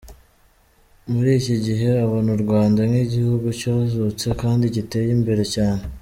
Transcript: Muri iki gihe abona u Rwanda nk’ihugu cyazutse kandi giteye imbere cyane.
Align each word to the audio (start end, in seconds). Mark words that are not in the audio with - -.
Muri 1.11 1.31
iki 1.39 1.55
gihe 1.65 1.89
abona 2.05 2.29
u 2.35 2.39
Rwanda 2.43 2.81
nk’ihugu 2.89 3.47
cyazutse 3.59 4.27
kandi 4.41 4.63
giteye 4.75 5.11
imbere 5.17 5.43
cyane. 5.55 5.83